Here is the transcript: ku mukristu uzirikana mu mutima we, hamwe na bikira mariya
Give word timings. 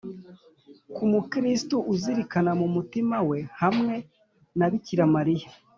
ku 0.95 1.03
mukristu 1.11 1.75
uzirikana 1.93 2.51
mu 2.59 2.67
mutima 2.75 3.17
we, 3.29 3.39
hamwe 3.61 3.95
na 4.57 4.65
bikira 4.71 5.03
mariya 5.15 5.47